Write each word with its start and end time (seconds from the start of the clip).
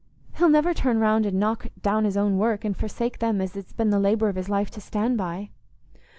He'll 0.33 0.49
never 0.49 0.73
turn 0.73 0.97
round 0.99 1.27
and 1.27 1.39
knock 1.39 1.67
down 1.79 2.05
his 2.05 2.17
own 2.17 2.39
work, 2.39 2.65
and 2.65 2.75
forsake 2.75 3.19
them 3.19 3.39
as 3.39 3.55
it's 3.55 3.71
been 3.71 3.91
the 3.91 3.99
labour 3.99 4.29
of 4.29 4.35
his 4.35 4.49
life 4.49 4.71
to 4.71 4.81
stand 4.81 5.15
by." 5.15 5.51